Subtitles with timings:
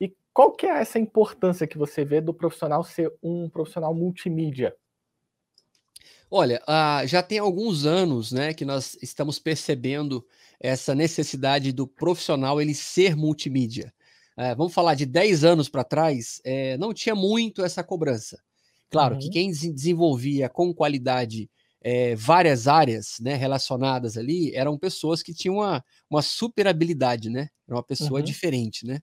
[0.00, 4.74] E qual que é essa importância que você vê do profissional ser um profissional multimídia?
[6.30, 10.24] Olha, uh, já tem alguns anos né, que nós estamos percebendo
[10.60, 13.92] essa necessidade do profissional ele ser multimídia.
[14.36, 18.38] Uh, vamos falar de 10 anos para trás, é, não tinha muito essa cobrança.
[18.90, 19.20] Claro uhum.
[19.20, 25.56] que quem desenvolvia com qualidade é, várias áreas né, relacionadas ali eram pessoas que tinham
[25.56, 27.48] uma, uma super habilidade, né?
[27.66, 28.24] Era uma pessoa uhum.
[28.24, 29.00] diferente, né?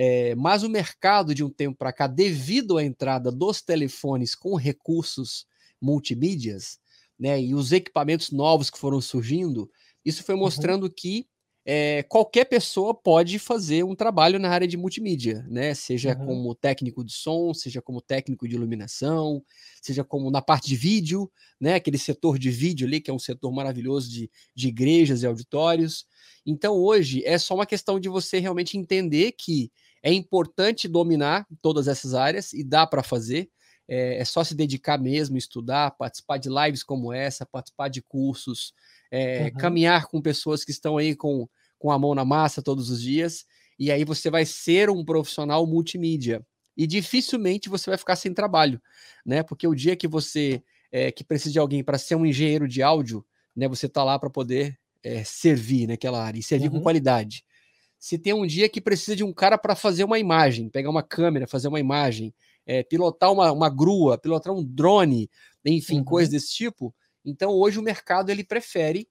[0.00, 4.54] É, mas o mercado de um tempo para cá, devido à entrada dos telefones com
[4.54, 5.44] recursos
[5.80, 6.78] multimídias,
[7.18, 9.68] né, e os equipamentos novos que foram surgindo,
[10.04, 10.42] isso foi uhum.
[10.42, 10.92] mostrando uhum.
[10.96, 11.26] que
[11.70, 15.74] é, qualquer pessoa pode fazer um trabalho na área de multimídia, né?
[15.74, 16.26] Seja uhum.
[16.26, 19.44] como técnico de som, seja como técnico de iluminação,
[19.82, 21.74] seja como na parte de vídeo, né?
[21.74, 26.06] Aquele setor de vídeo ali, que é um setor maravilhoso de, de igrejas e auditórios.
[26.46, 29.70] Então, hoje é só uma questão de você realmente entender que
[30.02, 33.50] é importante dominar todas essas áreas e dá para fazer.
[33.88, 38.74] É, é, só se dedicar mesmo, estudar, participar de lives como essa, participar de cursos,
[39.10, 39.52] é, uhum.
[39.54, 43.46] caminhar com pessoas que estão aí com, com a mão na massa todos os dias,
[43.78, 46.44] e aí você vai ser um profissional multimídia.
[46.76, 48.80] E dificilmente você vai ficar sem trabalho,
[49.24, 49.42] né?
[49.42, 50.62] Porque o dia que você
[50.92, 53.24] é, que precisa de alguém para ser um engenheiro de áudio,
[53.56, 53.66] né?
[53.68, 56.74] Você está lá para poder é, servir naquela área e servir uhum.
[56.74, 57.44] com qualidade.
[57.98, 61.02] Se tem um dia que precisa de um cara para fazer uma imagem, pegar uma
[61.02, 62.32] câmera, fazer uma imagem,
[62.64, 65.30] é, pilotar uma, uma grua, pilotar um drone,
[65.64, 66.04] enfim, uhum.
[66.04, 66.94] coisas desse tipo.
[67.24, 69.08] Então, hoje o mercado ele prefere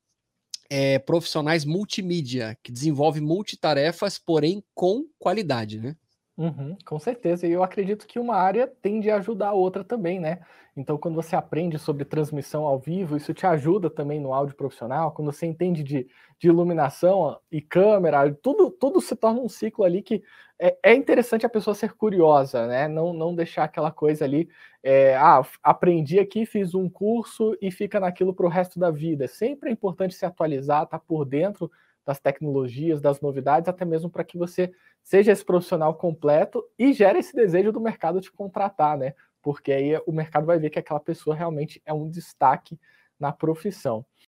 [0.70, 5.96] é, profissionais multimídia, que desenvolvem multitarefas, porém com qualidade, né?
[6.38, 10.20] Uhum, com certeza, e eu acredito que uma área tende a ajudar a outra também,
[10.20, 10.40] né?
[10.76, 15.12] Então, quando você aprende sobre transmissão ao vivo, isso te ajuda também no áudio profissional.
[15.12, 16.08] Quando você entende de,
[16.38, 20.22] de iluminação e câmera, tudo, tudo se torna um ciclo ali que
[20.62, 22.88] é, é interessante a pessoa ser curiosa, né?
[22.88, 24.48] Não, não deixar aquela coisa ali,
[24.84, 29.28] é, ah, aprendi aqui, fiz um curso e fica naquilo para o resto da vida.
[29.28, 31.72] Sempre é importante se atualizar, estar tá por dentro
[32.08, 34.72] das tecnologias, das novidades, até mesmo para que você
[35.04, 39.14] seja esse profissional completo e gere esse desejo do mercado de contratar, né?
[39.42, 42.80] Porque aí o mercado vai ver que aquela pessoa realmente é um destaque
[43.20, 44.06] na profissão.